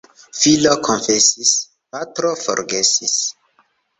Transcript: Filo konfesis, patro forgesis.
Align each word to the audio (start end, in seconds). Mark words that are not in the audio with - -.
Filo 0.43 0.71
konfesis, 0.87 1.51
patro 1.97 2.33
forgesis. 2.47 3.17